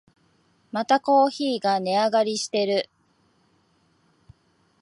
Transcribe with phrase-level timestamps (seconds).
[0.71, 2.89] またコーヒーが値上がりしてる